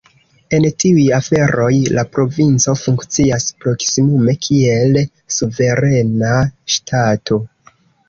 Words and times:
En 0.57 0.63
tiuj 0.83 1.03
aferoj 1.17 1.69
la 1.97 2.05
provinco 2.15 2.75
funkcias 2.85 3.47
proksimume 3.67 4.37
kiel 4.49 5.01
suverena 5.39 6.37
ŝtato. 6.79 7.45